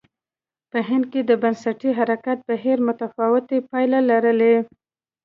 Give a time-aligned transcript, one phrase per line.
[0.71, 4.55] په هند کې د بنسټي حرکت بهیر متفاوتې پایلې لرلې.